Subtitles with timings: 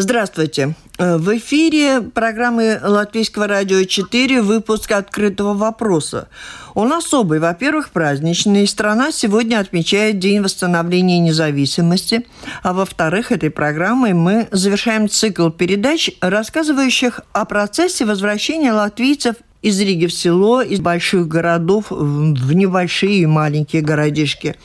[0.00, 0.74] Здравствуйте.
[0.98, 6.28] Э, в эфире программы Латвийского радио 4 выпуск «Открытого вопроса».
[6.72, 7.38] Он особый.
[7.38, 8.66] Во-первых, праздничный.
[8.66, 12.26] Страна сегодня отмечает День восстановления независимости.
[12.62, 20.06] А во-вторых, этой программой мы завершаем цикл передач, рассказывающих о процессе возвращения латвийцев из Риги
[20.06, 24.56] в село, из больших городов в небольшие и маленькие городишки.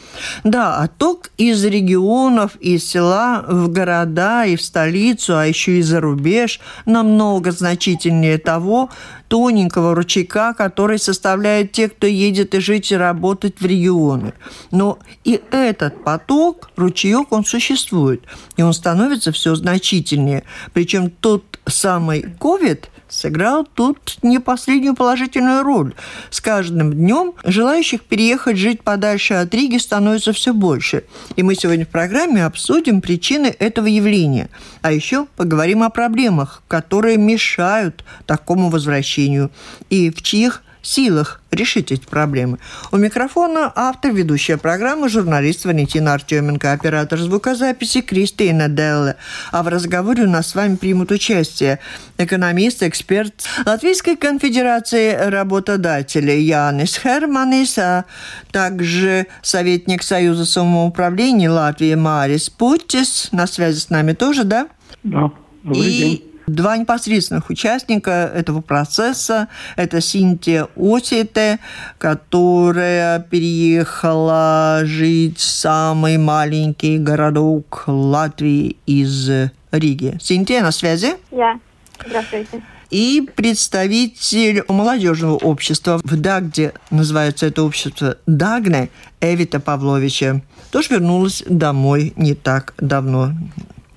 [0.44, 6.00] Да, отток из регионов, из села в города и в столицу, а еще и за
[6.00, 8.89] рубеж намного значительнее того
[9.27, 14.34] тоненького ручейка, который составляет те, кто едет и жить и работать в регионы.
[14.72, 18.23] Но и этот поток, ручеек, он существует,
[18.55, 20.44] и он становится все значительнее.
[20.73, 25.94] Причем тот самый COVID– сыграл тут не последнюю положительную роль.
[26.30, 31.04] С каждым днем желающих переехать жить подальше от Риги становится все больше.
[31.36, 34.50] И мы сегодня в программе обсудим причины этого явления.
[34.81, 39.52] А еще поговорим о проблемах, которые мешают такому возвращению
[39.90, 42.59] и в чьих силах решить эти проблемы.
[42.91, 49.16] У микрофона автор, ведущая программы, журналист Валентина Артеменко, оператор звукозаписи Кристина Делле.
[49.52, 51.80] А в разговоре у нас с вами примут участие
[52.17, 58.06] экономист, эксперт Латвийской конфедерации работодателей Янис Херманис, а
[58.52, 63.30] также советник Союза самоуправления Латвии Марис Путис.
[63.31, 64.67] На связи с нами тоже, да?
[65.03, 65.31] Да.
[65.63, 66.34] Добрый И день.
[66.47, 71.59] Два непосредственных участника этого процесса– это Синтия Осите,
[71.97, 79.29] которая переехала жить в самый маленький городок Латвии из
[79.71, 80.17] Риги.
[80.21, 81.16] Синтия, на связи?
[81.31, 81.59] Я.
[82.05, 82.61] Здравствуйте.
[82.91, 92.13] И представитель молодежного общества в Дагде, называется это общество Дагне, Эвита Павловича, тоже вернулась домой
[92.16, 93.31] не так давно.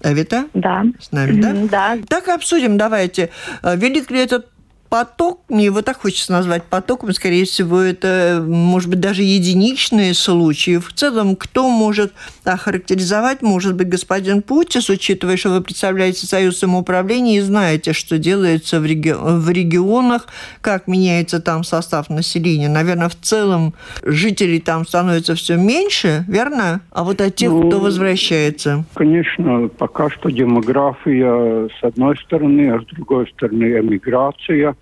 [0.03, 0.47] Эвита?
[0.55, 0.85] Да.
[1.01, 1.53] С нами, да?
[1.71, 1.99] Да.
[2.09, 3.31] Так обсудим, давайте.
[3.63, 4.47] Э, Велик ли этот
[4.89, 10.79] поток, мне его так хочется назвать потоком, скорее всего, это, может быть, даже единичные случаи.
[10.79, 12.13] В целом, кто может
[12.53, 18.81] охарактеризовать, может быть, господин Путис, учитывая, что вы представляете Союз самоуправления и знаете, что делается
[18.81, 20.27] в, реги- в регионах,
[20.61, 22.69] как меняется там состав населения.
[22.69, 26.81] Наверное, в целом жителей там становится все меньше, верно?
[26.91, 28.85] А вот от тех, Ну, кто возвращается.
[28.95, 34.75] Конечно, пока что демография с одной стороны, а с другой стороны эмиграция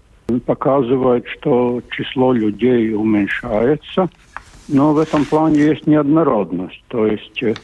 [0.44, 4.09] показывает, что число людей уменьшается.
[4.69, 6.82] Но в этом плане есть неоднородность.
[6.88, 7.54] То есть э,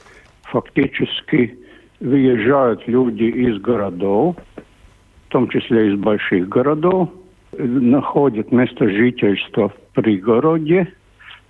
[0.42, 1.58] фактически
[2.00, 7.08] выезжают люди из городов, в том числе из больших городов,
[7.52, 10.92] э, находят место жительства в пригороде.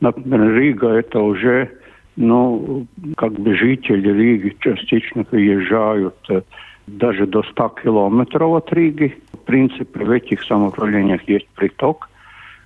[0.01, 1.71] Например, Рига это уже
[2.17, 2.87] ну,
[3.17, 6.43] как бы жители Риги частично приезжают э,
[6.87, 9.17] даже до 100 километров от Риги.
[9.33, 12.09] В принципе, в этих самоуправлениях есть приток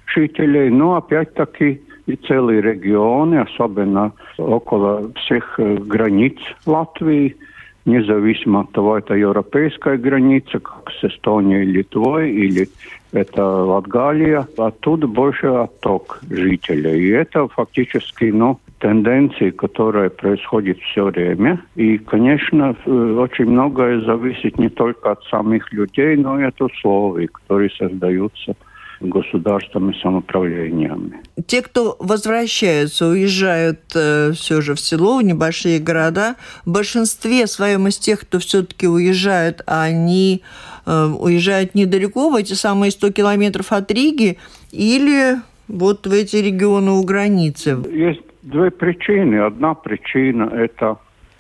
[0.07, 7.37] жителей, но опять-таки и целые регионы, особенно около всех границ Латвии,
[7.85, 12.69] независимо от того, это европейская граница, как с Эстонией, Литвой, или
[13.13, 17.01] это Латгалия, оттуда больше отток жителей.
[17.01, 21.61] И это фактически, ну, тенденции, которые происходят все время.
[21.77, 27.71] И, конечно, очень многое зависит не только от самих людей, но и от условий, которые
[27.71, 28.55] создаются
[29.01, 31.21] государством и самоуправлениями.
[31.47, 37.89] те, кто возвращаются, уезжают э, все же в село, в небольшие города, в большинстве своем
[37.89, 40.43] из тех, кто все-таки уезжают, они
[40.87, 44.39] э, уезжают недалеко, в эти самые 100 километров от Риги,
[44.73, 45.37] или
[45.69, 47.79] вот в эти регионы у границы.
[47.91, 49.37] Есть две причины.
[49.37, 50.97] Одна причина– это,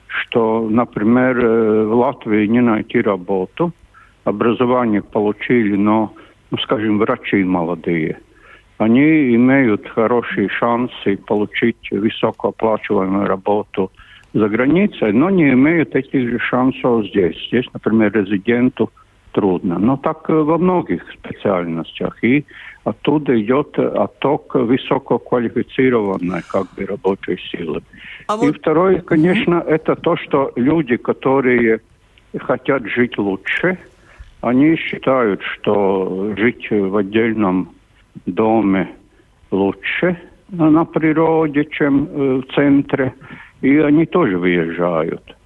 [0.06, 3.72] что, например, э, в Латвии не найти работу.
[4.24, 6.12] Образование получили, но,
[6.62, 8.18] скажем, врачи молодые.
[8.78, 13.90] Они имеют хорошие шансы получить высокооплачиваемую работу
[14.34, 17.36] за границей, но не имеют этих же шансов здесь.
[17.48, 18.90] Здесь, например, резиденту
[19.32, 19.78] трудно.
[19.78, 22.22] Но так э, во многих специальностях.
[22.22, 22.44] И
[22.84, 27.82] оттуда идет отток высококвалифицированной как бы рабочей силы.
[28.28, 31.80] А И вот второе, конечно, это то, что люди, которые
[32.38, 33.78] хотят жить лучше,
[34.40, 37.70] они считают, что жить в отдельном
[38.26, 38.88] доме
[39.50, 40.16] лучше
[40.50, 43.14] на природе, чем э, в центре,
[43.62, 45.36] и они тоже выезжают.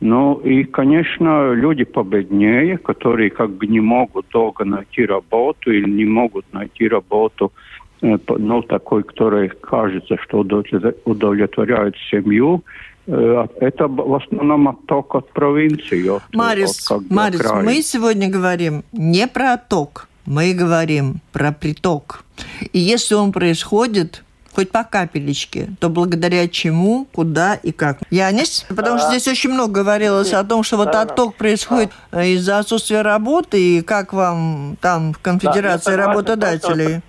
[0.00, 6.04] Ну и, конечно, люди победнее, которые как бы не могут долго найти работу или не
[6.04, 7.52] могут найти работу,
[8.00, 12.62] э, ну, такой, которая кажется, что удовлетворя- удовлетворяет семью,
[13.08, 16.06] Это в основном отток от провинции.
[16.08, 21.52] От, Марис, от, как бы, Марис, мы сегодня говорим не про отток, мы говорим про
[21.52, 22.24] приток.
[22.72, 24.24] И если он происходит
[24.54, 27.98] хоть по капелечке, то благодаря чему, куда и как.
[28.10, 28.66] Янис?
[28.68, 31.12] Потому что здесь очень много говорилось о том, что вот Да, да.
[31.12, 37.00] отток происходит из-за отсутствия работы, и как вам там в конфедерации работодателей?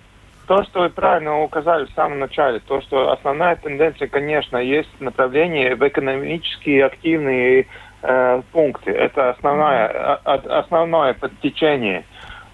[0.50, 5.76] То, что вы правильно указали в самом начале, то, что основная тенденция, конечно, есть направление
[5.76, 7.68] в экономически активные
[8.02, 8.90] э, пункты.
[8.90, 9.30] Это
[9.84, 12.04] а- а- основное подтечение.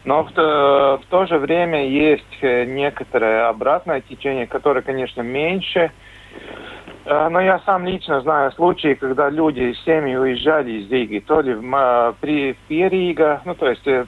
[0.04, 5.90] Но в, то- в то же время есть э, некоторое обратное течение, которое, конечно, меньше.
[7.06, 11.54] Э, Но я сам лично знаю случаи, когда люди, семьи уезжали из Риги, то ли
[11.54, 14.04] в, при Перига, ну то есть э,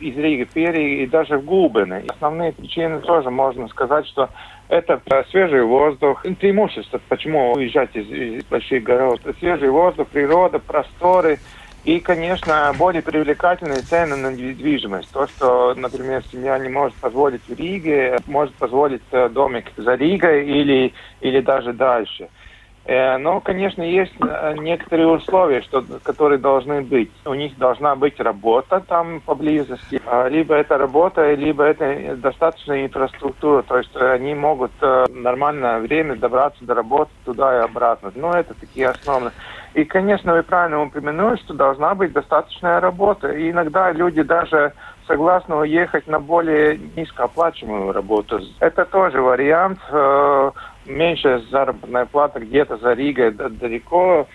[0.00, 2.04] из Риги в Периги и даже в Губины.
[2.08, 4.28] Основные причины тоже можно сказать, что
[4.68, 9.18] это э, свежий воздух, преимущество, почему уезжать из, из больших городов.
[9.40, 11.38] Свежий воздух, природа, просторы
[11.88, 15.10] и, конечно, более привлекательные цены на недвижимость.
[15.10, 20.46] То, что, например, семья не может позволить в Риге, может позволить э, домик за Ригой
[20.46, 20.92] или,
[21.22, 22.28] или даже дальше.
[22.88, 27.10] Э, Но, конечно, есть э, некоторые условия, что, которые должны быть.
[27.26, 30.00] У них должна быть работа там поблизости.
[30.06, 33.60] А, Либо это работа, либо это достаточная инфраструктура.
[33.60, 34.72] То есть э, они могут
[35.10, 38.10] нормальное время добраться до работы туда и обратно.
[38.14, 39.32] Но это такие основные.
[39.74, 43.28] И, конечно, вы правильно упомянули, что должна быть достаточная работа.
[43.32, 44.72] И иногда люди даже
[45.06, 48.40] согласны уехать на более низкооплачиваемую работу.
[48.60, 49.78] Это тоже вариант.
[50.88, 54.26] Меньшая заработная плата где-то за Ригой далеко.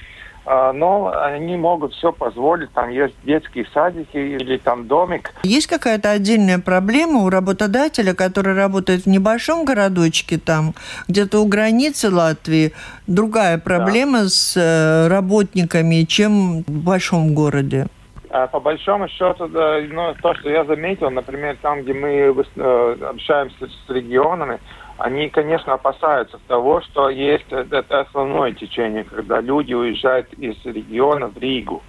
[0.45, 2.71] А, Но они могут все позволить.
[2.73, 5.31] Там есть детские садики или там домик.
[5.43, 10.73] Есть какая-то отдельная проблема у работодателя, который работает в небольшом городочке, там
[11.07, 12.73] где-то у границы Латвии,
[13.07, 17.87] другая проблема с э, работниками, чем в большом городе?
[18.29, 22.95] А, По большому счету, да, ну, то, что я заметил, например, там, где мы э,
[23.07, 24.59] общаемся с регионами,
[24.97, 31.37] они, конечно, опасаются того, что есть это основное течение, когда люди уезжают из региона в
[31.37, 31.81] Ригу.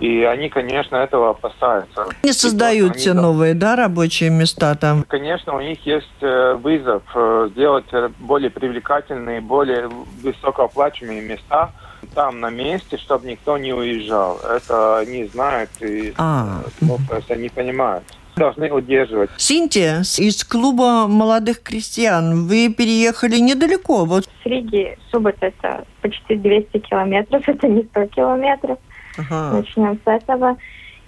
[0.00, 2.06] И они, конечно, этого опасаются.
[2.24, 5.04] Не создают все новые, да, рабочие места там?
[5.04, 9.88] Конечно, у них есть э, вызов э, сделать э, более привлекательные, более
[10.22, 11.70] высокооплачиваемые места
[12.16, 14.40] там на месте, чтобы никто не уезжал.
[14.40, 16.62] Это они знают и А.
[16.64, 18.02] э, ну, то есть они понимают.
[18.36, 19.30] Должны удерживать.
[19.36, 26.36] Синтия, с- из клуба молодых крестьян, вы переехали недалеко, вот С Риги Субот это почти
[26.36, 28.78] 200 километров, это не 100 километров.
[29.18, 29.58] Ага.
[29.58, 30.56] Начнем с этого.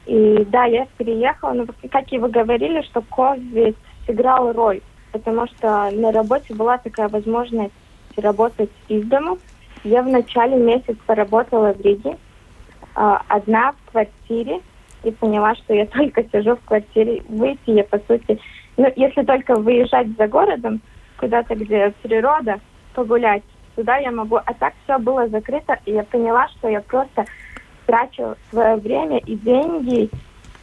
[0.06, 3.74] И да, я переехала, но как и вы говорили, что COVID
[4.06, 4.82] сыграл роль,
[5.12, 7.72] потому что на работе была такая возможность
[8.16, 9.38] работать из дома.
[9.82, 12.18] Я в начале месяца работала в Риге,
[12.94, 14.60] а, одна в квартире,
[15.04, 17.22] и поняла, что я только сижу в квартире.
[17.28, 18.38] Выйти я, по сути,
[18.76, 20.80] ну, если только выезжать за городом,
[21.16, 22.60] куда-то, где природа,
[22.94, 23.42] погулять,
[23.76, 24.36] туда я могу.
[24.36, 27.24] А так все было закрыто, и я поняла, что я просто
[27.86, 30.10] трачу свое время и деньги,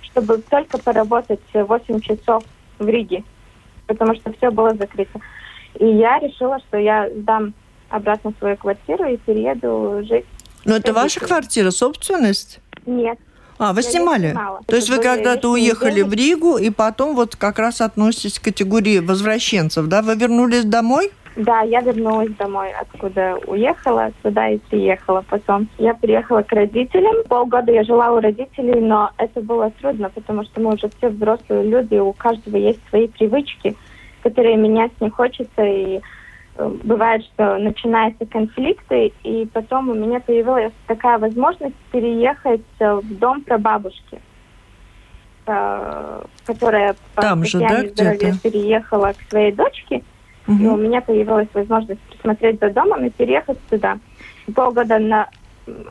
[0.02, 2.44] чтобы только поработать 8 часов
[2.80, 3.24] в Риге,
[3.88, 5.20] потому что все было закрыто.
[5.80, 7.54] И я решила, что я сдам
[7.90, 10.26] обратно свою квартиру и перееду жить.
[10.66, 12.60] Но это ваша квартира, собственность?
[12.86, 13.20] Нет,
[13.62, 14.30] А, вы Я снимали?
[14.32, 14.62] снимала.
[14.66, 16.10] То есть вы когда-то уехали деньги.
[16.10, 20.02] в Ригу, и потом вот как раз относитесь к категории возвращенцев, да?
[20.02, 21.12] Вы вернулись домой?
[21.36, 25.70] Да, я вернулась домой, откуда уехала, сюда и приехала потом.
[25.78, 27.24] Я приехала к родителям.
[27.30, 31.64] Полгода я жила у родителей, но это было трудно, потому что мы уже все взрослые
[31.64, 33.78] люди, у каждого есть свои привычки,
[34.24, 35.64] которые менять не хочется.
[35.64, 36.02] И
[36.58, 43.42] бывает, что начинаются конфликты, и потом у меня появилась такая возможность переехать э, в дом
[43.42, 44.20] прабабушки,
[45.48, 48.40] э, которая по Там же, да, где-то?
[48.40, 50.04] переехала к своей дочке.
[50.48, 54.00] И у меня появилась возможность присмотреть за домом и переехать туда.
[54.54, 55.30] Полгода на...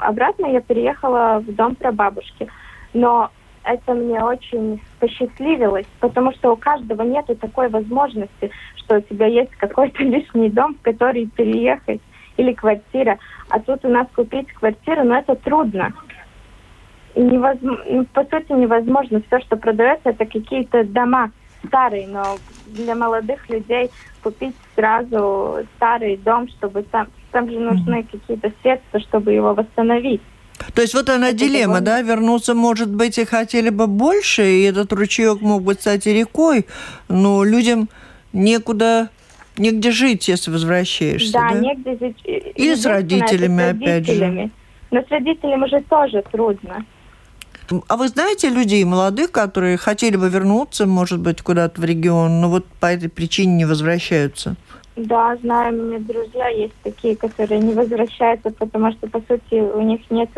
[0.01, 2.47] обратно я переехала в дом прабабушки.
[2.93, 3.31] Но
[3.65, 9.51] это мне очень посчастливилось, потому что у каждого нету такой возможности, что у тебя есть
[9.57, 12.01] какой-то лишний дом, в который переехать,
[12.37, 13.19] или квартира.
[13.51, 15.93] А тут у нас купить квартиру, но это трудно.
[17.15, 19.23] И невозм- ну, по сути невозможно.
[19.27, 21.33] Все, что продается, это какие-то дома
[21.67, 23.91] старые, но для молодых людей
[24.23, 30.23] купить сразу старый дом, чтобы там, там же нужны какие-то средства, чтобы его восстановить.
[30.75, 32.03] То есть вот она Это дилемма, да?
[32.03, 36.67] Вернуться, может быть, и хотели бы больше, и этот ручеек мог бы стать и рекой,
[37.09, 37.89] но людям
[38.33, 39.11] некуда
[39.61, 41.51] Негде жить, если возвращаешься, да?
[41.51, 42.17] Да, негде жить.
[42.25, 44.13] Или с родителями, с опять же.
[44.13, 44.51] родителями.
[44.91, 46.87] Но с родителями уже тоже трудно.
[47.87, 52.49] А вы знаете людей молодых, которые хотели бы вернуться, может быть, куда-то в регион, но
[52.49, 54.57] вот по этой причине не возвращаются?
[55.07, 59.81] Да, знаю, у меня друзья есть такие, которые не возвращаются, потому что, по сути, у
[59.81, 60.29] них нет,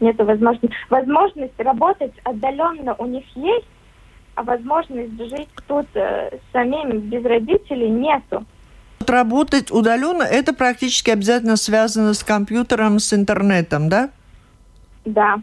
[0.00, 0.74] нет возможности.
[0.88, 3.68] Возможность работать отдаленно у них есть,
[4.34, 8.44] а возможность жить тут э, самим без родителей нету.
[9.06, 14.10] Работать удаленно, это практически обязательно связано с компьютером, с интернетом, да?
[15.04, 15.36] Да.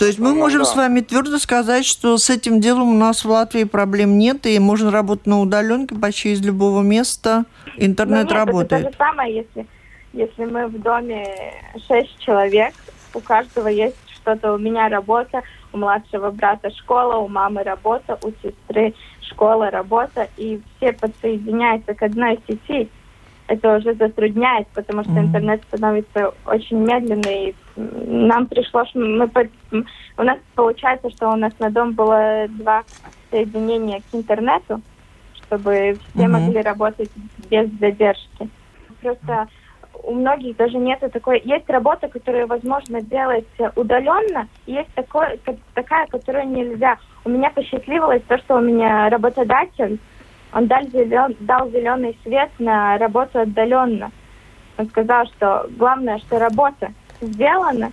[0.00, 0.64] То есть мы Ну, можем да.
[0.64, 4.58] с вами твердо сказать, что с этим делом у нас в Латвии проблем нет, и
[4.58, 7.44] можно работать на удаленке почти из любого места.
[7.76, 8.80] Интернет Ну, нет, работает.
[8.80, 9.66] Это то же самое, если,
[10.14, 11.26] если мы в доме
[11.86, 12.72] шесть человек,
[13.12, 14.54] у каждого есть что-то.
[14.54, 15.42] У меня работа,
[15.74, 22.02] у младшего брата школа, у мамы работа, у сестры школа, работа, и все подсоединяются к
[22.02, 22.88] одной сети.
[23.50, 27.56] Это уже затрудняет, потому что интернет становится очень медленный.
[27.74, 29.28] Нам пришлось, мы,
[29.72, 32.84] у нас получается, что у нас на дом было два
[33.28, 34.82] соединения к интернету,
[35.34, 36.32] чтобы все Мгм.
[36.32, 38.50] могли работать без задержки.
[39.02, 39.48] Просто
[40.04, 41.40] у многих даже нету такой...
[41.40, 46.98] Есть работа, которую возможно делать удаленно, и есть такое, ка- такая, которую нельзя.
[47.24, 50.00] У меня посчастливилось то, что у меня работодатель,
[50.52, 54.10] он дал, зелен- дал зеленый свет на работу отдаленно.
[54.78, 57.90] Он сказал, что главное, что работа сделана,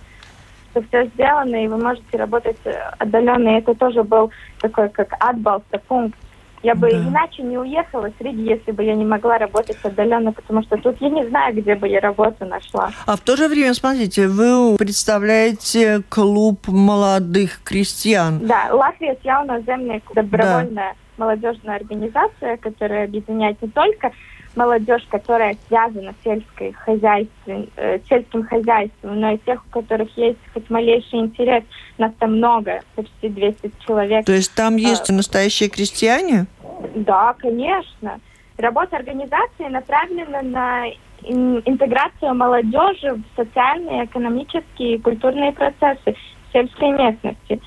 [0.70, 3.48] что все сделано, и вы можете работать э, отдаленно.
[3.50, 6.18] И это тоже был такой, как отбалста пункт.
[6.64, 6.96] Я бы Да.
[6.98, 10.96] иначе не уехала с Риги, если бы я не могла работать отдаленно, потому что тут
[11.00, 12.90] я не знаю, где бы я работу нашла.
[13.06, 18.40] А в то же время, смотрите, вы представляете клуб молодых крестьян.
[18.44, 24.12] Да, Латвия Яуна Земля добровольная молодежная организация, которая объединяет не только
[24.56, 30.38] молодежь, которая связана с сельской хозяйством, э, сельским хозяйством, но и тех, у которых есть
[30.52, 31.62] хоть малейший интерес.
[31.98, 34.24] Нас там много, почти 200 человек.
[34.26, 35.12] То есть там есть А.
[35.12, 36.46] настоящие крестьяне?
[36.94, 38.20] Да, конечно.
[38.56, 40.86] Работа организации направлена на
[41.22, 46.16] ин- интеграцию молодежи в социальные, экономические и культурные процессы
[46.52, 47.60] сельской местности.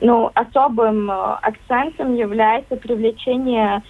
[0.00, 3.82] Ну, особым э, акцентом является привлечение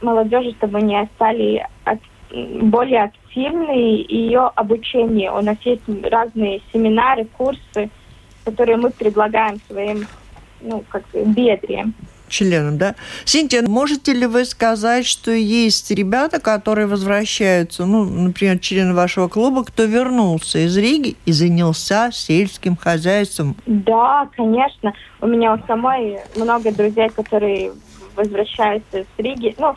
[0.00, 1.66] молодежи, чтобы они стали
[2.32, 5.30] м, более активны и ее обучение.
[5.30, 7.90] У нас есть разные семинары, курсы,
[8.44, 10.06] которые мы предлагаем своим
[10.62, 11.24] ну, как бы,
[12.30, 12.94] членам, да?
[13.24, 19.64] Синтия, можете ли вы сказать, что есть ребята, которые возвращаются, ну, например, члены вашего клуба,
[19.64, 23.56] кто вернулся из Риги и занялся сельским хозяйством?
[23.66, 24.94] Да, конечно.
[25.20, 27.72] У меня у самой много друзей, которые
[28.16, 29.54] возвращаются с Риги.
[29.58, 29.74] Ну,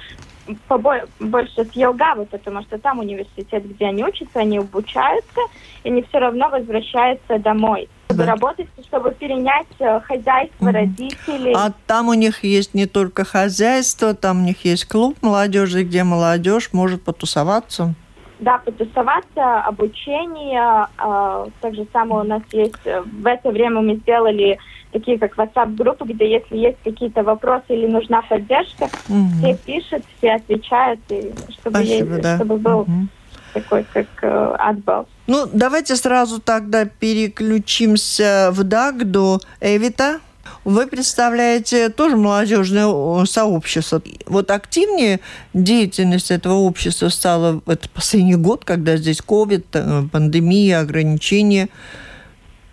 [0.70, 5.42] побо- больше с Елгавы, потому что там университет, где они учатся, они обучаются,
[5.84, 7.90] и они все равно возвращаются домой.
[8.08, 8.32] Чтобы Да.
[8.32, 10.74] работать, чтобы перенять э, хозяйство Мгм.
[10.74, 11.54] родителей.
[11.56, 16.04] А там у них есть не только хозяйство, там у них есть клуб молодежи, где
[16.04, 17.94] молодежь может потусоваться.
[18.40, 20.88] Да, потусоваться, обучение.
[20.98, 22.76] а, так же самое у нас есть.
[22.86, 24.58] э, В это время мы сделали
[24.92, 29.40] такие как WhatsApp-группы, где если есть какие-то вопросы или нужна поддержка, Мгм.
[29.40, 31.32] все пишут, все отвечают, и
[31.62, 32.36] чтобы, ей- Спасибо, да.
[32.36, 33.10] чтобы был Мгм.
[33.54, 35.08] Такой как э, отбал.
[35.28, 39.40] Ну, давайте сразу тогда переключимся в Дагду.
[39.62, 40.20] Эвита,
[40.66, 44.02] вы представляете тоже молодежное сообщество.
[44.26, 45.20] Вот активнее
[45.54, 51.70] деятельность этого общества стала в этот последний год, когда здесь ковид, э, пандемия, ограничения.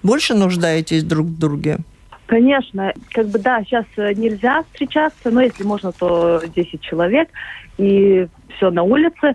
[0.02, 1.78] Больше нуждаетесь друг в друге?
[2.26, 7.28] Конечно, как бы да, сейчас нельзя встречаться, но если можно, то 10 человек,
[7.76, 9.34] и все на улице.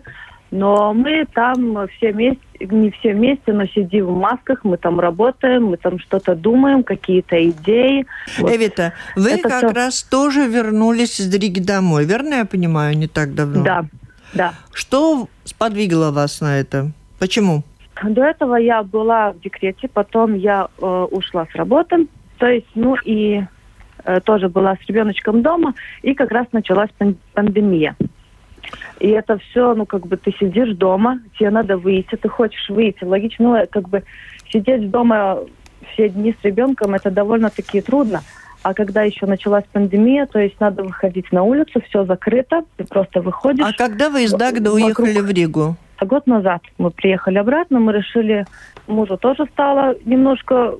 [0.52, 5.66] Но мы там все вместе, не все вместе, но сидим в масках, мы там работаем,
[5.66, 8.06] мы там что-то думаем, какие-то идеи.
[8.40, 8.52] Вот.
[8.52, 9.74] Эвита, вы Это как всё.
[9.74, 13.64] раз тоже вернулись из Риги домой, верно я понимаю, не так давно?
[13.64, 13.86] Да,
[14.34, 14.54] да.
[14.74, 16.92] Что сподвигло вас на это?
[17.20, 17.64] Почему?
[18.04, 22.96] До этого я была в декрете, потом я э, ушла с работы, то есть, ну
[23.06, 23.42] и
[24.04, 27.96] э, тоже была с ребеночком дома, и как раз началась пан- пандемия.
[29.00, 33.04] И это все, ну как бы ты сидишь дома, тебе надо выйти, ты хочешь выйти,
[33.04, 34.04] логично, ну как бы
[34.52, 35.40] сидеть дома
[35.94, 38.22] все дни с ребенком, это довольно-таки трудно.
[38.64, 43.22] А когда еще началась пандемия, то есть надо выходить на улицу, все закрыто, ты просто
[43.22, 43.64] выходишь.
[43.64, 45.00] А когда вы из Дагда Вокруг.
[45.00, 45.76] уехали в Ригу?
[45.98, 48.46] А Год назад мы приехали обратно, мы решили,
[48.88, 50.76] мужу тоже стало немножко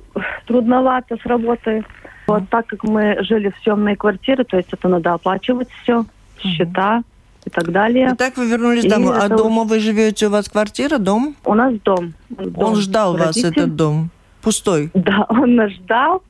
[0.46, 1.84] трудновато с работой.
[2.26, 6.04] Вот так как мы жили в съемной квартире, то есть это надо оплачивать все,
[6.40, 7.02] счета,
[7.46, 8.10] и так далее.
[8.12, 9.14] Итак, вы вернулись И домой.
[9.16, 11.36] А это дома вы живете, у вас квартира, дом?
[11.44, 12.12] У нас дом.
[12.28, 12.52] дом.
[12.56, 14.10] Он ждал вас, Родитель- этот дом?
[14.42, 14.90] Пустой?
[14.94, 16.22] Да, он нас ждал.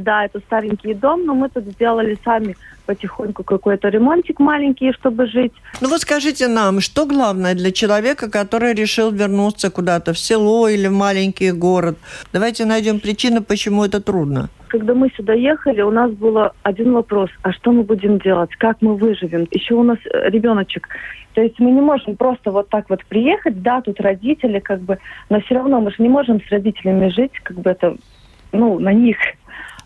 [0.00, 2.56] Да, это старенький дом, но мы тут сделали сами
[2.86, 5.52] потихоньку какой-то ремонтик маленький, чтобы жить.
[5.82, 10.88] Ну вот скажите нам, что главное для человека, который решил вернуться куда-то в село или
[10.88, 11.98] в маленький город?
[12.32, 14.48] Давайте найдем причину, почему это трудно.
[14.74, 17.30] Когда мы сюда ехали, у нас был один вопрос.
[17.42, 18.50] А что мы будем делать?
[18.56, 19.46] Как мы выживем?
[19.52, 20.88] Еще у нас э, ребеночек.
[21.34, 24.98] То есть мы не можем просто вот так вот приехать, да, тут родители, как бы,
[25.30, 27.96] но все равно мы же не можем с родителями жить, как бы это,
[28.50, 29.16] ну, на них.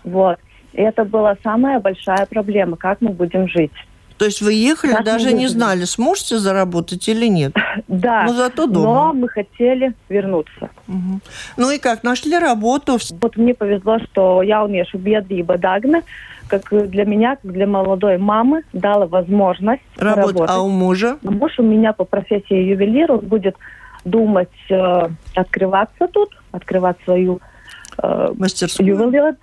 [0.05, 0.39] Вот.
[0.73, 3.75] И это была самая большая проблема, как мы будем жить.
[4.19, 7.53] То есть вы ехали, мы даже не знали, сможете заработать или нет?
[7.89, 8.85] Да, Но зато дома.
[8.85, 10.69] но мы хотели вернуться.
[10.89, 11.21] Мгм.
[11.57, 12.99] Ну и как, нашли работу?
[13.21, 16.03] Вот мне повезло, что jauniešu biedrība Дагна,
[16.49, 20.21] как для меня, как для молодой мамы, дала возможность Работа.
[20.27, 20.51] работать.
[20.51, 21.19] А у мужа?
[21.23, 23.57] Муж у меня по профессии ювелир, он будет
[24.05, 27.41] думать э, открываться тут, открывать свою
[28.03, 28.89] э, Мастерскую?
[28.89, 29.37] ювелирную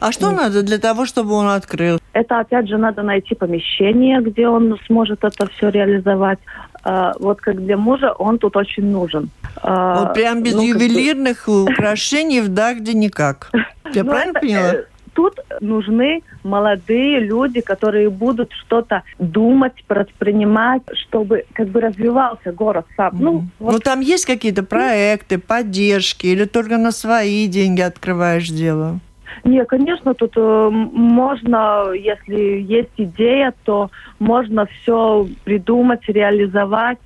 [0.00, 1.98] А что надо для того, чтобы он открыл?
[2.12, 6.38] Это, опять же, надо найти помещение, где он сможет это все реализовать.
[6.84, 9.30] Э, вот как для мужа он тут очень нужен.
[9.62, 13.50] Э, Вот прям без ну, как ювелирных украшений в Дагде никак.
[13.94, 14.74] Я Ну, правильно это, поняла?
[14.74, 22.86] э, Тут нужны молодые люди, которые будут что-то думать, предпринимать, чтобы как бы развивался город
[22.96, 23.10] сам.
[23.20, 23.50] Ну, Мгм.
[23.58, 29.00] вот Ну, там есть какие-то проекты, поддержки, или только на свои деньги открываешь дело?
[29.44, 36.98] Не, конечно, тут э, можно, если есть идея, то можно все придумать, реализовать.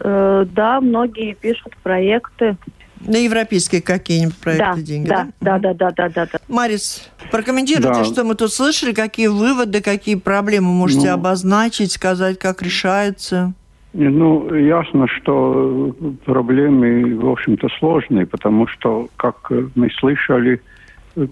[0.00, 2.56] Э, да, многие пишут проекты.
[3.00, 5.58] На европейские какие-нибудь проекты да, деньги, да, да?
[5.58, 6.38] да, да, да, да, да.
[6.48, 8.04] Марис, прокомментируйте, Да.
[8.04, 11.14] что мы тут слышали, какие выводы, какие проблемы можете Ну.
[11.14, 13.52] обозначить, сказать, как решается.
[13.92, 15.94] Ну, ясно, что
[16.24, 20.58] проблемы, в общем-то, сложные, потому что, как мы слышали, э,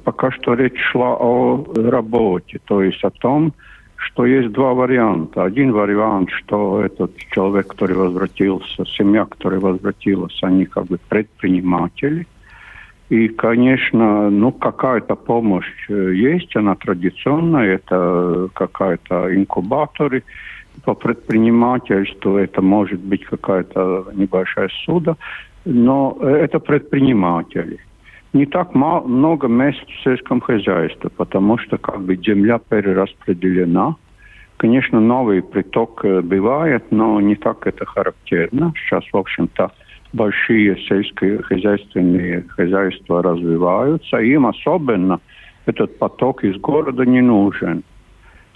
[0.04, 3.52] пока что речь шла о работе, то есть о том,
[3.96, 5.44] что есть два варианта.
[5.44, 12.26] Один вариант, что этот человек, который возвратился, семья, которая возвратилась, они как бы предприниматели.
[13.10, 20.22] И, конечно, ну, какая-то помощь э, есть, она традиционная, это какая-то инкубаторы,
[20.84, 25.16] по предпринимательству это может быть какая-то небольшая суда,
[25.64, 27.78] но э, это предприниматели.
[28.34, 33.94] Не так много мест в сельском хозяйстве, потому что как бы земля перераспределена.
[34.56, 38.72] Конечно, новый приток э, бывает, но не так это характерно.
[38.76, 39.70] Сейчас, в общем-то,
[40.12, 45.20] большие сельские хозяйственные хозяйства развиваются, им особенно
[45.66, 47.84] этот поток из города не нужен.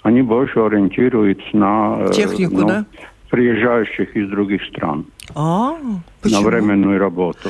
[0.03, 2.85] Они больше ориентируются на э, Технику, ну, да?
[3.29, 5.71] приезжающих из других стран А,
[6.23, 7.49] на временную работу.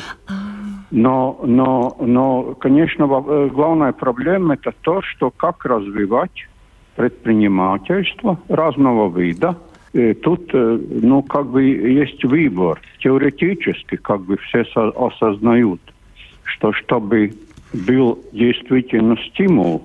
[0.91, 6.47] Но, но, но, конечно, э, главная проблема это то, что как развивать
[6.95, 9.55] предпринимательство разного вида.
[9.93, 12.81] Э, Тут, э, ну, как бы есть выбор.
[12.99, 15.81] Теоретически, как бы все со- осознают,
[16.43, 17.33] что чтобы
[17.73, 19.83] был действительно стимул,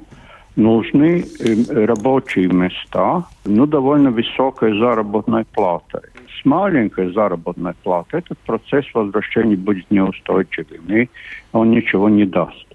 [0.56, 6.00] нужны э, рабочие места, ну, довольно высокой заработной платой.
[6.40, 11.08] С маленькой заработной платой этот процесс возвращения будет неустойчивым, и
[11.52, 12.66] он ничего не даст.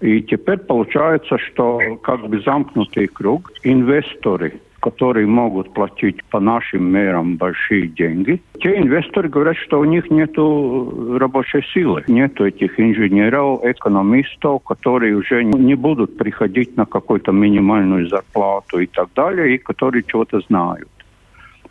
[0.00, 7.36] И теперь получается, что как бы замкнутый круг, инвесторы, которые могут платить по нашим мерам
[7.36, 14.62] большие деньги, те инвесторы говорят, что у них нет рабочей силы, нет этих инженеров, экономистов,
[14.64, 20.40] которые уже не будут приходить на какую-то минимальную зарплату и так далее, и которые чего-то
[20.40, 20.88] знают.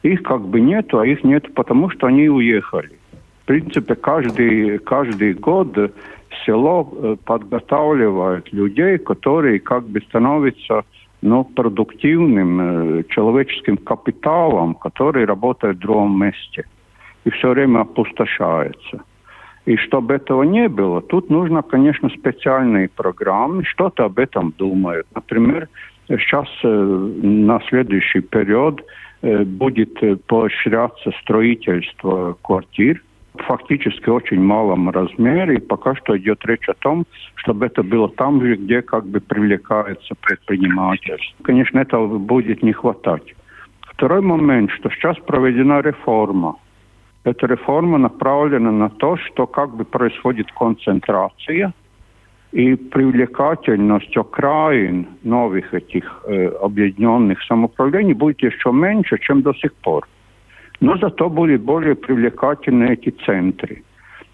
[0.03, 2.91] Их как бы нету, а их нет потому, что они уехали.
[3.43, 5.75] В принципе, каждый, каждый год
[6.45, 10.83] село э, подготавливает людей, которые как бы становятся
[11.21, 16.65] ну, продуктивным э, человеческим капиталом, который работает в другом месте
[17.25, 19.03] и все время опустошается.
[19.65, 25.05] И чтобы этого не было, тут нужно, конечно, специальные программы, что-то об этом думают.
[25.13, 25.67] Например,
[26.07, 28.81] сейчас э, на следующий период
[29.21, 33.01] будет э, поощряться строительство квартир
[33.35, 37.05] фактически очень малом размере, и пока что идет речь о том,
[37.35, 41.43] чтобы это было там же, где как бы привлекается предпринимательство.
[41.43, 43.35] Конечно, этого будет не хватать.
[43.81, 46.55] Второй момент, что сейчас проведена реформа.
[47.23, 51.73] Эта реформа направлена на то, что как бы происходит концентрация
[52.51, 60.07] и привлекательность окраин новых этих э, объединенных самоуправлений будет еще меньше, чем до сих пор.
[60.81, 63.83] Но зато были более привлекательны эти центры.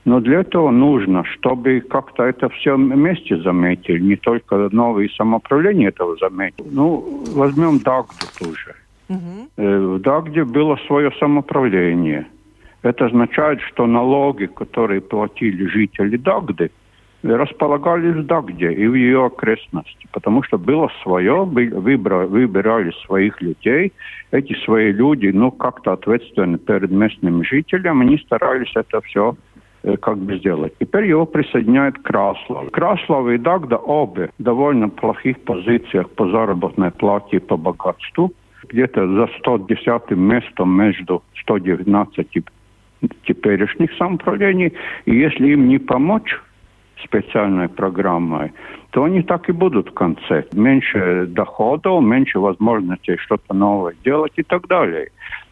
[0.06, 6.16] Но для этого нужно, чтобы как-то это все вместе заметили, не только новые самоуправления этого
[6.18, 6.68] заметили.
[6.72, 8.76] Ну, возьмем Дагду тоже.
[9.10, 9.98] Угу.
[9.98, 12.28] В Дагде было свое самоуправление.
[12.84, 16.70] Это означает, что налоги, которые платили жители Дагды,
[17.34, 23.94] располагались в Дагде и в ее окрестности, потому что было свое, выбирали своих людей.
[24.32, 29.36] Эти свои люди, ну, как-то ответственны перед местными жителями, они старались это все
[29.84, 30.74] э, как бы сделать.
[30.80, 32.70] Теперь его присоединяет Краслов.
[32.72, 38.32] Краслов и Дагда обе в довольно плохих позициях по заработной плате и по богатству.
[38.70, 42.46] Где-то за 110 местом между 119
[43.28, 44.74] теперешних самоуправлений.
[45.06, 46.40] И если им не помочь,
[47.04, 48.54] специальной программой,
[48.92, 50.46] то они так и будут в конце.
[50.54, 55.10] Меньше доходов, меньше возможностей что-то новое делать и так далее.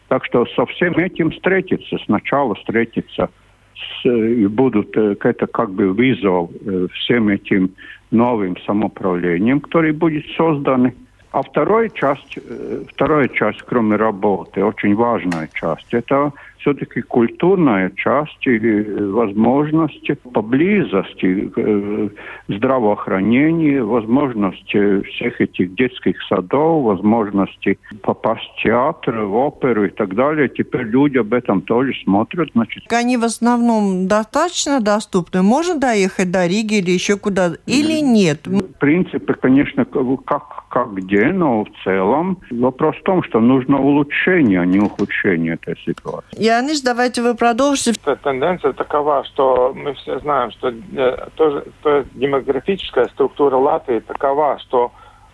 [0.08, 3.30] Так что со всем этим встретиться, сначала встретиться
[3.74, 7.70] с, и будут, э, это как бы вызов э, всем этим
[8.10, 10.94] новым самоуправлением, которые будут созданы.
[11.32, 16.32] А вторая часть, э, вторая часть, кроме работы, очень важная часть, это
[16.64, 22.08] все-таки культурная часть или возможности поблизости э,
[22.48, 30.48] здравоохранения, возможности всех этих детских садов, возможности попасть в театр, в оперу и так далее.
[30.48, 32.48] Теперь люди об этом тоже смотрят.
[32.54, 32.90] Значит.
[32.90, 35.42] Они в основном достаточно доступны?
[35.42, 37.58] Можно доехать до Риги или еще куда-то?
[37.66, 38.48] Или нет?
[38.78, 44.66] Принципе, конечно, как, как где, но в целом вопрос в том, что нужно улучшение, а
[44.66, 46.36] не ухудшение этой ситуации.
[46.38, 47.92] Я Леонид, давайте вы продолжите.
[48.22, 54.92] Тенденция такова, что мы все знаем, что э, тоже, то демографическая структура Латвии такова, что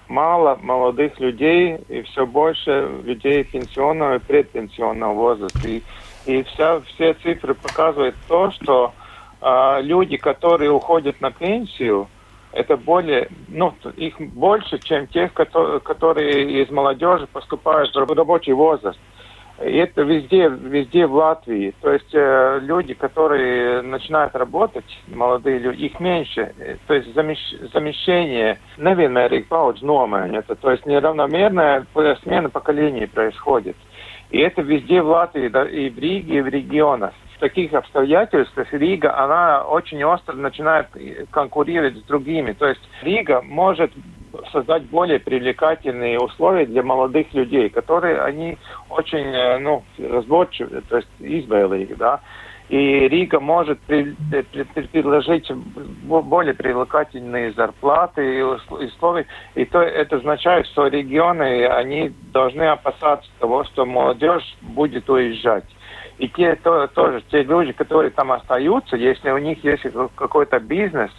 [0.08, 5.68] мало молодых людей и все больше людей пенсионного и предпенсионного возраста.
[5.68, 5.82] И,
[6.24, 8.94] и вся, все цифры показывают то, что
[9.42, 12.08] э, люди, которые уходят на пенсию,
[12.52, 18.98] это более, ну, их больше, чем тех, которые, которые из молодежи поступают в рабочий возраст.
[19.60, 21.74] И это везде, везде в Латвии.
[21.82, 26.54] То есть э, люди, которые начинают работать, молодые люди, их меньше.
[26.86, 27.38] То есть замещ,
[27.72, 30.42] замещение nevienmērīgi paudžu nomaiņa.
[30.42, 31.86] То есть неравномерная
[32.22, 33.76] смена поколений происходит.
[34.30, 37.12] И это везде в Латвии, да, и в Риге, и в регионах.
[37.36, 40.86] В таких обстоятельствах Рига, она очень остро начинает
[41.30, 42.52] конкурировать с другими.
[42.52, 43.90] То есть Рига может
[44.52, 51.08] создать более привлекательные условия для молодых людей, которые они очень э, ну, разборчивы, то есть
[51.18, 52.20] избавили, да.
[52.70, 54.14] И Рига может при,
[54.92, 55.50] предложить
[56.04, 59.26] более привлекательные зарплаты и условия.
[59.56, 65.64] И то это означает, что регионы, они должны опасаться того, что молодежь будет уезжать.
[66.18, 71.10] И те то, тоже, те люди, которые там остаются, если у них есть какой-то бизнес,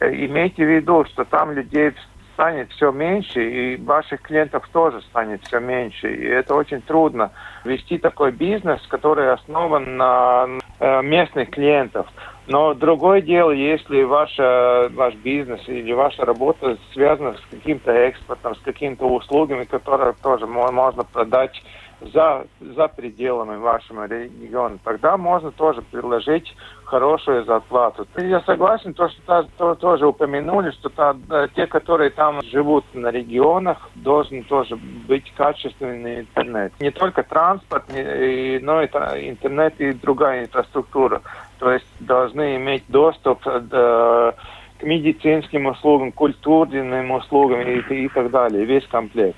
[0.00, 1.92] э, имейте в виду, что там людей
[2.36, 6.14] станет все меньше, и ваших клиентов тоже станет все меньше.
[6.14, 7.32] И это очень трудно
[7.64, 10.46] вести такой бизнес, который основан на
[10.78, 12.06] э, местных клиентов.
[12.46, 18.60] Но другое дело, если ваша, ваш бизнес или ваша работа связана с каким-то экспортом, с
[18.60, 21.62] какими-то услугами, которые тоже можно продать
[22.00, 26.54] за, за пределами вашего региона, тогда можно тоже предложить
[26.86, 28.06] хорошую зарплату.
[28.16, 31.16] Я согласен, то, что то, то, тоже упомянули, что та,
[31.54, 36.72] те, которые там живут на регионах, должен тоже быть качественный интернет.
[36.80, 38.86] Не только транспорт, но и
[39.28, 41.20] интернет и другая инфраструктура.
[41.58, 44.34] То есть должны иметь доступ до,
[44.78, 49.36] к медицинским услугам, культурным услугам и, и так далее, весь комплект.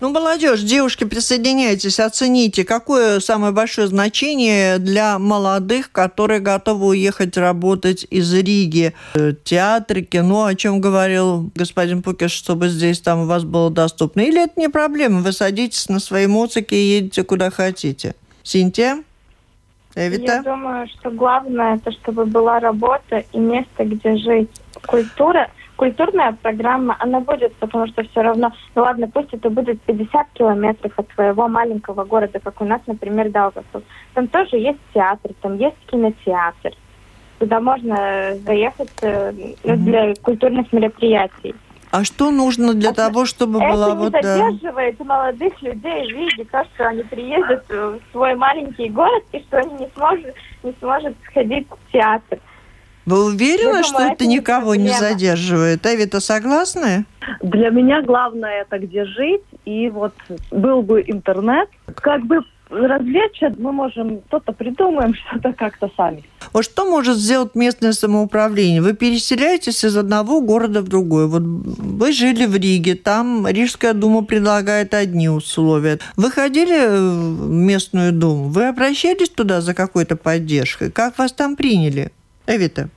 [0.00, 8.06] Ну, молодежь, девушки, присоединяйтесь, оцените, какое самое большое значение для молодых, которые готовы уехать работать
[8.08, 8.94] из Риги.
[9.14, 14.20] Э, театры, кино, о чем говорил господин Пукиш, чтобы здесь там у вас было доступно.
[14.20, 18.14] Или это не проблема, вы садитесь на свои моцике и едете куда хотите.
[18.44, 19.02] Синтия?
[19.96, 20.34] Эвита?
[20.34, 24.50] Я думаю, что главное, это чтобы была работа и место, где жить.
[24.86, 30.26] Культура культурная программа, она будет, потому что все равно, ну ладно, пусть это будет 50
[30.34, 33.84] километров от твоего маленького города, как у нас, например, Даугавпилс.
[34.12, 36.72] Там тоже есть театр, там есть кинотеатр.
[37.38, 41.54] Туда можно заехать э, ну, для культурных мероприятий.
[41.92, 44.14] А что нужно для это, того, чтобы это была не вот...
[44.14, 49.38] Это задерживает молодых людей в виде то, что они приедут в свой маленький город и
[49.42, 52.40] что они не смогут, не смогут сходить в театр.
[53.08, 55.86] Вы уверены, что это, никого не задерживает?
[55.86, 57.06] Эвита, согласны?
[57.40, 60.12] Для меня главное это где жить, и вот
[60.50, 66.22] был бы интернет, как бы развлечься мы можем, что-то придумаем, что-то как-то сами.
[66.52, 68.82] Вот что может сделать местное самоуправление?
[68.82, 71.28] Вы переселяетесь из одного города в другой.
[71.28, 75.98] Вот вы жили в Риге, там Рижская дума предлагает одни условия.
[76.16, 78.48] Вы ходили в местную думу?
[78.48, 80.90] Вы обращались туда за какой-то поддержкой?
[80.90, 82.12] Как вас там приняли?
[82.46, 82.90] Эвита?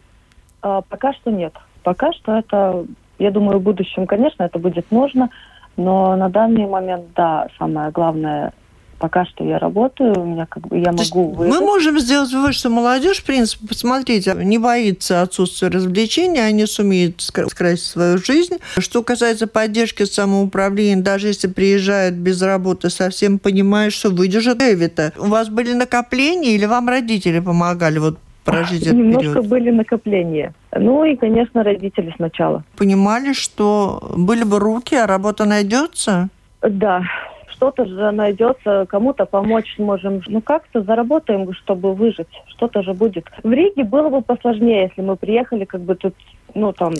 [0.62, 1.54] А, пока что нет.
[1.84, 2.86] Пока что это,
[3.19, 5.30] я думаю, в будущем, конечно, это будет нужно,
[5.78, 8.54] но на данный момент, да, самое главное
[9.02, 12.69] пока что я работаю, у меня как бы я могу Мы можем сделать вывод, что
[12.69, 18.58] молодежь, в принципе, посмотрите, не боится отсутствия развлечений, они сумеют скрасить свою жизнь.
[18.78, 25.13] Что касается поддержки самоуправления, даже если приезжают без работы, совсем понимают, что выдержат Эвита.
[25.17, 29.47] У вас были накопления или вам родители помогали вот прожить этот Немножко период?
[29.47, 30.54] были накопления.
[30.75, 32.63] Ну и, конечно, родители сначала.
[32.77, 36.30] Понимали, что были бы руки, а работа найдется?
[36.62, 37.04] Да,
[37.49, 40.21] что-то же найдется, кому-то помочь сможем.
[40.27, 42.27] Ну, как-то заработаем, чтобы выжить.
[42.47, 43.25] Что-то же будет.
[43.43, 46.15] В Риге было бы посложнее, если мы приехали, как бы тут,
[46.56, 46.93] ну, там...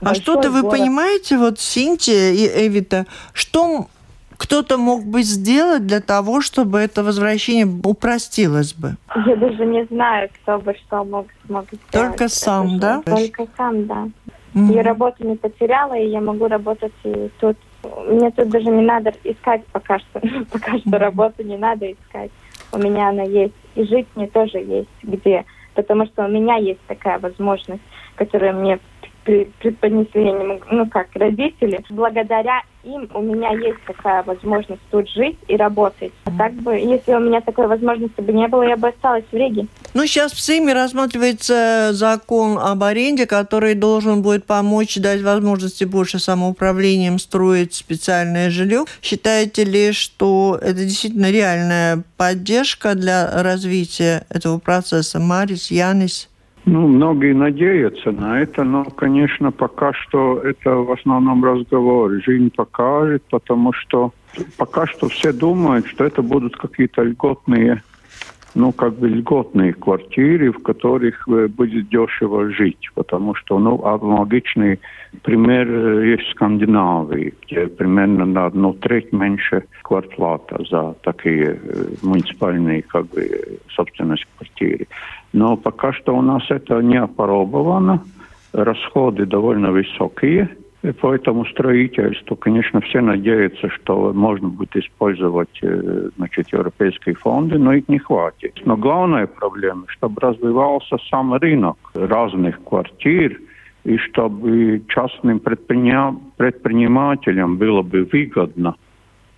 [0.00, 0.76] А что-то вы город.
[0.76, 3.86] понимаете, вот Синтия и Эвита, что
[4.38, 8.96] кто-то мог бы сделать для того, чтобы это возвращение упростилось бы?
[9.26, 11.90] Я даже не знаю, кто бы что мог, смог сделать.
[11.90, 13.02] Только Это сам, же- да?
[13.04, 14.08] Только сам, да.
[14.54, 14.72] Мгм.
[14.72, 17.56] Я работу не потеряла, и я могу работать и тут.
[18.08, 20.20] Мне тут даже не надо искать пока что.
[20.52, 22.30] пока что работу не надо искать.
[22.72, 23.54] У меня она есть.
[23.74, 25.44] И жить мне тоже есть где.
[25.74, 27.82] Потому что у меня есть такая возможность,
[28.16, 28.78] которую мне
[29.24, 31.84] преподнесли, я не могу, ну как, родители.
[31.90, 36.12] Благодаря им у меня есть такая возможность тут жить и работать.
[36.24, 39.34] А так бы, если у меня такой возможности бы не было, я бы осталась в
[39.34, 39.66] Риге.
[39.94, 46.18] Ну, сейчас в Сейме рассматривается закон об аренде, который должен будет помочь дать возможности больше
[46.18, 48.84] самоуправлением строить специальное жилье.
[49.02, 55.18] Считаете ли, что это действительно реальная поддержка для развития этого процесса?
[55.18, 56.28] Марис, Янис?
[56.70, 62.20] Ну, многие надеются на это, но, конечно, пока что это в основном разговор.
[62.22, 64.12] Жизнь покажет, потому что
[64.58, 67.82] пока что все думают, что это будут какие-то льготные,
[68.54, 74.78] ну, как бы льготные квартиры, в которых э, будет дешево жить, потому что, ну, аналогичный
[75.22, 81.84] пример э, есть в Скандинавии, где примерно на одну треть меньше квартплата за такие э,
[82.02, 84.86] муниципальные, как бы, собственность квартиры.
[85.32, 88.02] Но пока что у нас это не опробовано.
[88.52, 90.48] Расходы довольно высокие.
[90.82, 97.72] И поэтому строительству, конечно, все надеются, что можно будет использовать э, значит, европейские фонды, но
[97.72, 98.60] их не хватит.
[98.64, 103.40] Но главная проблема, чтобы развивался сам рынок разных квартир,
[103.84, 108.76] и чтобы частным предпринимателям было бы выгодно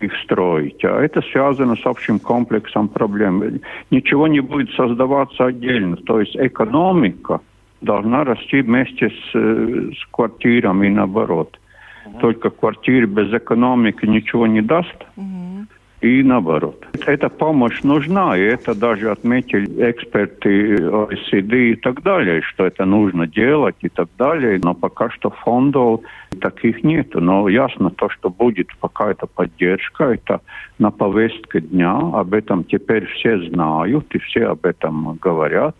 [0.00, 0.84] их строить.
[0.84, 3.60] А это связано с общим комплексом проблем.
[3.90, 5.96] Ничего не будет создаваться отдельно.
[5.96, 7.40] То есть экономика
[7.80, 11.58] должна расти вместе с, э, с квартирами и наоборот.
[12.20, 15.06] Только квартиры без экономики ничего не даст.
[16.00, 16.86] И наоборот.
[17.06, 23.26] Эта помощь нужна, и это даже отметили эксперты OECD и так далее, что это нужно
[23.26, 24.58] делать и так далее.
[24.62, 26.00] Но пока что фондов
[26.40, 27.20] таких нету.
[27.20, 30.40] Но ясно то, что будет какая-то поддержка, это
[30.78, 31.98] на повестке дня.
[32.14, 35.76] Об этом теперь все знают, и все об этом говорят.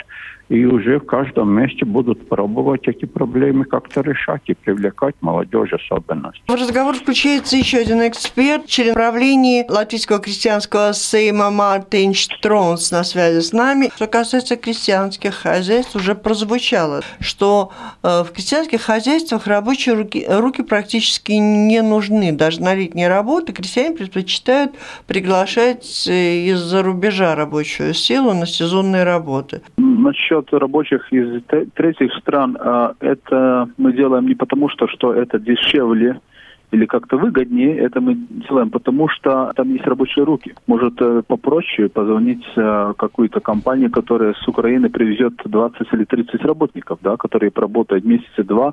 [0.51, 6.33] И уже в каждом месте будут пробовать эти проблемы как-то решать и привлекать молодежь особенно.
[6.49, 13.41] В разговор включается еще один эксперт, член правления Латвийского крестьянского сейма Мартин Штронс на связи
[13.41, 13.93] с нами.
[13.95, 17.71] Что касается крестьянских хозяйств, уже прозвучало, что
[18.03, 22.33] э, в крестьянских хозяйствах рабочие руки, руки практически не нужны.
[22.33, 24.73] Даже на летние работы крестьяне предпочитают
[25.07, 29.63] приглашать э, из-за рубежа рабочую силу на сезонные работы.
[30.01, 31.43] Насчет рабочих из
[31.75, 36.21] третьих стран, а, это мы делаем не потому, что, что это дешевле
[36.71, 40.55] или как-то выгоднее, это мы делаем потому, что там есть рабочие руки.
[40.67, 46.99] Может э, попроще позвонить э, какую-то компанию, которая с Украины привезет 20 или 30 работников,
[47.03, 48.73] да, которые поработают месяца два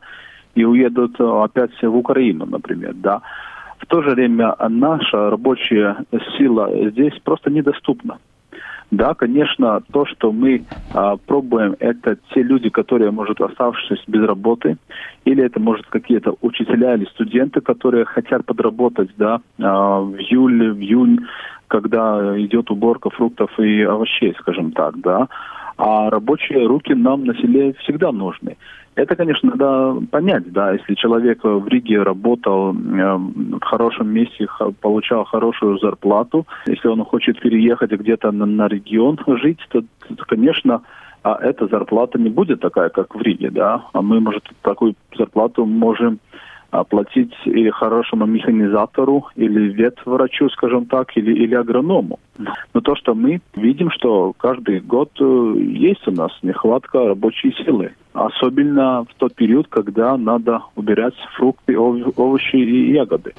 [0.56, 3.22] и уедут э, опять в Украину, например, да.
[3.80, 5.98] В то же время наша рабочая
[6.38, 8.18] сила здесь просто недоступна.
[8.89, 14.78] Да, конечно, то, что мы а, пробуем, это те люди, которые, может, оставшись без работы,
[15.26, 20.80] или это, может, какие-то учителя или студенты, которые хотят подработать, да, а, в июле, в
[20.80, 21.19] июнь,
[21.67, 25.28] когда идет уборка фруктов и овощей, скажем так, да.
[25.78, 28.56] А рабочие руки нам на селе всегда нужны.
[28.97, 34.47] Это, конечно, надо понять, да, если человек в Риге работал э, в хорошем месте,
[34.81, 40.81] получал хорошую зарплату, если он хочет переехать где-то на, на регион жить, то, то, конечно,
[41.21, 45.67] а эта зарплата не будет такая, как в Риге, да, а мы, может, такую зарплату
[45.67, 46.17] можем
[46.84, 52.20] платить или хорошему механизатору, или ветврачу, скажем так, или, или агроному.
[52.74, 57.92] Но то, что мы видим, что каждый год э, есть у нас нехватка рабочей силы.
[58.13, 63.34] Особенно в тот период, когда надо убирать фрукты, овощи и ягоды.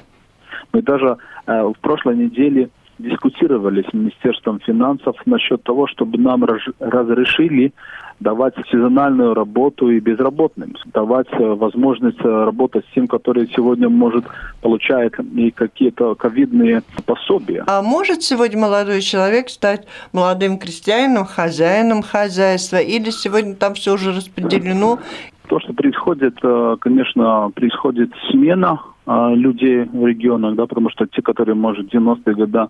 [0.73, 6.45] Мы даже э, в прошлой неделе дискутировали с Министерством финансов насчет того, чтобы нам
[6.79, 7.73] разрешили
[8.19, 14.25] давать сезональную работу и безработным, давать э, возможность э, работать с тем, который сегодня, может,
[14.61, 17.63] получает и какие-то ковидные пособия.
[17.67, 24.11] А может сегодня молодой человек стать молодым крестьянином, хозяином хозяйства, или сегодня там все уже
[24.11, 24.99] распределено?
[25.47, 31.55] То, что происходит, э, конечно, происходит смена людей в регионах, да, потому что те, которые,
[31.55, 32.67] может, 90-е годы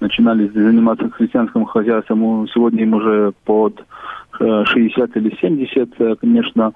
[0.00, 3.84] начинали заниматься христианским хозяйством, сегодня им уже под
[4.38, 6.72] 60 или 70, э, конечно,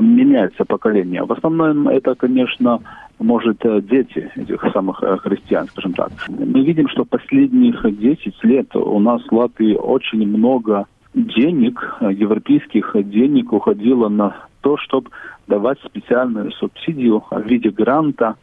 [0.00, 1.24] меняется поколение.
[1.24, 2.80] В основном это, конечно,
[3.18, 6.10] может э, дети этих самых э, христиан, скажем так.
[6.28, 13.52] Мы видим, что последних 10 лет у нас в Латвии очень много денег, европейских денег
[13.52, 15.10] уходило на то, чтобы
[15.46, 18.36] давать специальную субсидию в виде гранта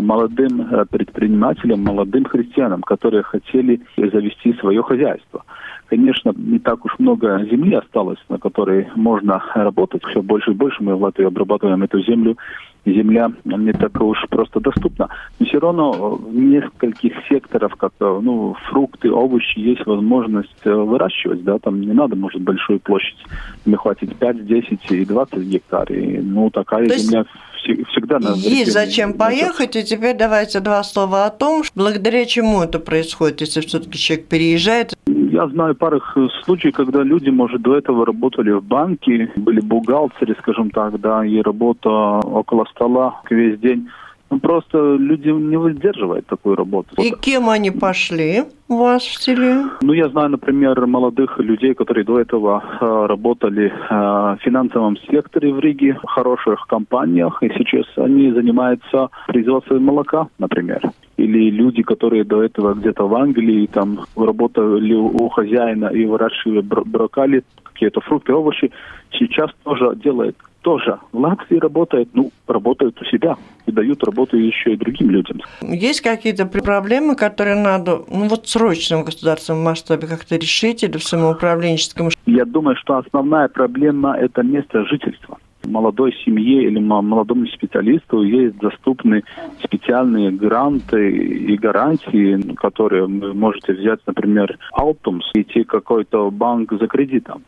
[0.00, 5.44] молодым предпринимателям, молодым христианам, которые хотели завести свое хозяйство.
[5.92, 10.02] Конечно, не так уж много земли осталось, на которой можно работать.
[10.04, 12.38] Все больше и больше мы в Латвии обрабатываем эту землю.
[12.86, 15.10] Земля не так уж просто доступна.
[15.38, 21.44] Но все равно в нескольких секторах, как ну, фрукты, овощи, есть возможность э, выращивать.
[21.44, 21.58] Да?
[21.58, 23.18] Там не надо, может, большую площадь.
[23.66, 25.92] Мне хватит 5, 10 и 20 гектар.
[25.92, 27.26] И, ну, такая То земля
[27.62, 28.36] всегда надо...
[28.36, 33.60] Есть зачем поехать, и теперь давайте два слова о том, благодаря чему это происходит, если
[33.60, 34.94] все-таки человек переезжает.
[35.06, 36.00] Я знаю пару
[36.44, 41.40] случаев, когда люди, может, до этого работали в банке, были бухгалтеры, скажем так, да, и
[41.40, 43.88] работа около стола весь день.
[44.32, 46.88] Ну, просто люди не выдерживают такую работу.
[47.02, 49.64] И кем они пошли у вас в селе?
[49.82, 55.52] Ну, я знаю, например, молодых людей, которые до этого э, работали э, в финансовом секторе
[55.52, 60.80] в Риге, в хороших компаниях, и сейчас они занимаются производством молока, например
[61.18, 67.44] или люди, которые до этого где-то в Англии там работали у хозяина и выращивали брокколи,
[67.62, 68.72] какие-то фрукты, овощи,
[69.12, 74.72] сейчас тоже делают тоже в Латвии работает, ну, работают у себя и дают работу еще
[74.72, 75.40] и другим людям.
[75.60, 81.04] Есть какие-то проблемы, которые надо, ну, вот срочно в государственном масштабе как-то решить или в
[81.04, 82.08] самоуправленческом?
[82.26, 89.22] Я думаю, что основная проблема– это место жительства молодой семье или молодому специалисту есть доступны
[89.62, 97.44] специальные гранты и гарантии, которые вы можете взять, например, Алтумс, идти какой-то банк за кредитом.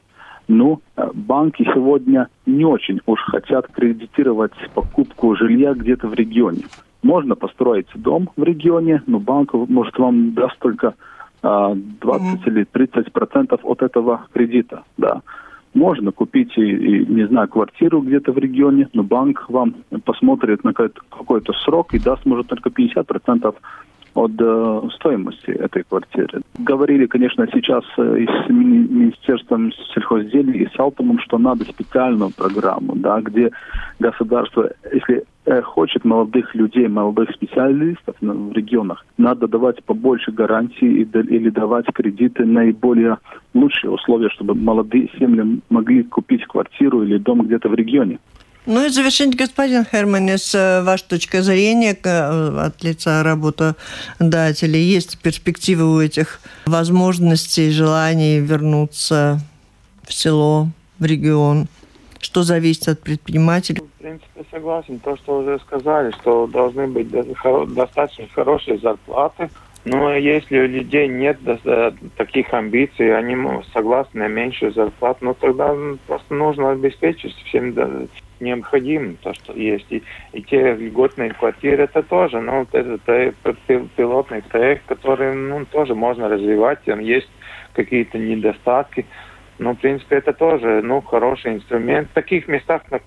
[0.49, 0.81] Ну,
[1.15, 6.65] банки сегодня не очень уж хотят кредитировать покупку жилья где-то в регионе.
[7.03, 10.95] Можно построить дом в регионе, но банк может вам даст только
[11.43, 12.47] 20 mm-hmm.
[12.47, 15.23] или 30 процентов от этого кредита, да.
[15.75, 20.73] Можно купить, и, и, не знаю, квартиру где-то в регионе, но банк вам посмотрит на
[20.73, 23.55] какой-то срок и даст, может, только 50%
[24.15, 26.43] от э, стоимости этой квартиры.
[26.59, 32.95] Говорили, конечно, сейчас э, и с Министерством сельхозделия, и с Алтумом, что надо специальную программу,
[32.95, 33.51] да, где
[33.99, 41.51] государство, если э, хочет молодых людей, молодых специалистов в регионах, надо давать побольше гарантий или
[41.51, 43.19] давать кредиты наиболее
[43.53, 48.19] лучшие условия, чтобы молодые семьи могли купить квартиру или дом где-то в регионе.
[48.67, 54.81] Ну и завершить, господин Херманис, э, ваша точка зрения э, от лица работодателей.
[54.81, 59.39] Есть перспективы у этих возможностей, желаний вернуться
[60.03, 61.67] в село, в регион?
[62.21, 63.83] Что зависит от предпринимателей?
[63.83, 64.99] В принципе, согласен.
[64.99, 69.51] То, что уже сказали, что должны быть достаточно хорошие зарплаты.
[69.85, 71.39] Но если у людей нет
[72.17, 73.37] таких амбиций, они
[73.75, 77.75] согласны на меньшую зарплату, ну тогда просто нужно обеспечить всем
[78.45, 79.87] необходимо, то, что есть.
[79.91, 83.65] И, и те льготные квартиры, это тоже, ну, это, это
[83.97, 87.29] пилотный проект, который, ну, тоже можно развивать, там есть
[87.73, 89.07] какие-то недостатки.
[89.59, 92.09] Ну, в принципе, это тоже, ну, хороший инструмент.
[92.11, 93.03] В таких местах, как,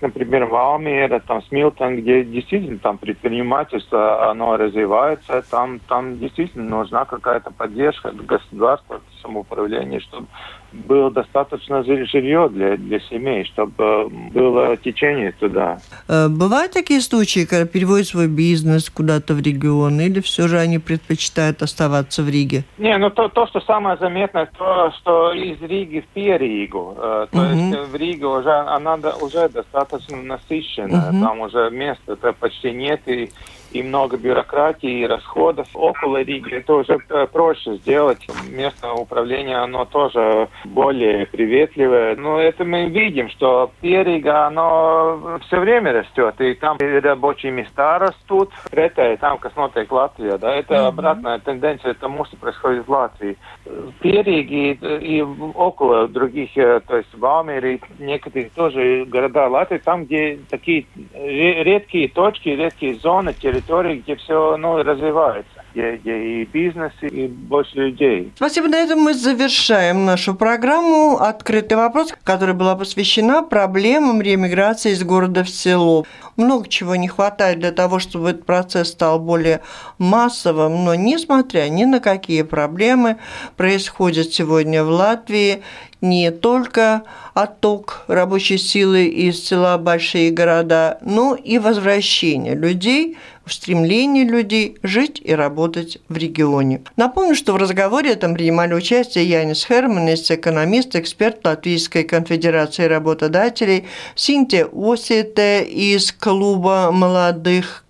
[0.00, 7.04] например, в Алмере, там, Смилтон, где действительно там предпринимательство, оно развивается, там, там действительно нужна
[7.04, 10.28] какая-то поддержка государства, самоуправления, чтобы
[10.72, 15.78] было достаточно жилье для, для семей, чтобы было течение туда.
[16.08, 20.78] Э, бывают такие случаи, когда переводят свой бизнес куда-то в регион, или все же они
[20.78, 22.64] предпочитают оставаться в Риге?
[22.78, 27.38] Не, ну то, то что самое заметное, то, что из Риги в Перигу, э, то
[27.38, 27.44] угу.
[27.44, 31.20] есть в Риге уже она уже достаточно насыщенная, угу.
[31.20, 33.30] там уже места-то почти нет, и
[33.72, 35.68] и много бюрократии и расходов.
[35.74, 38.26] Около Риги это уже э, проще сделать.
[38.50, 42.16] Местное управление, оно тоже более приветливое.
[42.16, 46.40] Но это мы видим, что Перига, оно все время растет.
[46.40, 48.50] И там рабочие места растут.
[48.70, 50.88] Это и там, смотрит Латвия, да, это mm-hmm.
[50.88, 53.36] обратная тенденция тому, что происходит в Латвии.
[53.64, 59.78] В Периге и, и около других, э, то есть в Алмере, некоторые тоже города Латвии,
[59.78, 65.50] там, где такие редкие точки, редкие зоны, территории, территории, где все ну, развивается.
[65.72, 68.32] Где, где и бизнес, и больше людей.
[68.36, 68.68] Спасибо.
[68.68, 75.44] На этом мы завершаем нашу программу «Открытый вопрос», которая была посвящена проблемам реэмиграции из города
[75.44, 76.04] в село.
[76.36, 79.60] Много чего не хватает для того, чтобы этот процесс стал более
[79.98, 83.16] массовым, но несмотря ни на какие проблемы,
[83.56, 85.62] происходят сегодня в Латвии
[86.02, 94.24] не только отток рабочей силы из села большие города, но и возвращение людей в стремлении
[94.24, 96.82] людей жить и работать в регионе.
[96.96, 104.66] Напомню, что в разговоре этом принимали участие Янис Херманис, экономист, эксперт Латвийской конфедерации работодателей, Синтия
[104.72, 107.84] Осите из клуба молодых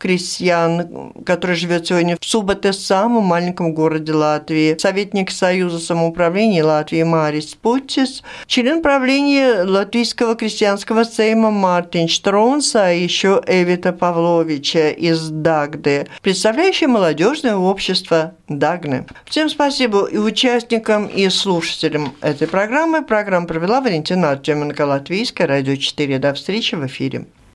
[0.00, 7.54] крестьян, который живет сегодня в Субате, самом маленьком городе Латвии, советник Союза самоуправления Латвии Марис
[7.54, 16.88] Путис, член правления Латвийского крестьянского сейма Мартин Штронс, а еще Эвита Павловича из Дагды, представляющая
[16.88, 19.06] молодежное общество Дагны.
[19.26, 23.02] Всем спасибо и участникам, и слушателям этой программы.
[23.02, 26.18] Программу провела Валентина Артеменко, Латвийская, Радио 4.
[26.18, 27.26] До встречи в эфире.